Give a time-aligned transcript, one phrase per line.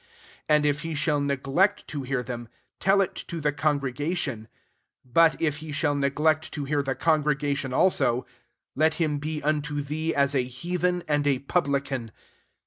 [0.49, 2.47] 17 And if he shall neglect to hear them,
[2.79, 4.47] tell it to the congrega tion:
[5.05, 8.25] but if he shall neglect to hear the congregation also,
[8.75, 12.11] let him be unto thee as a heathen and a publican.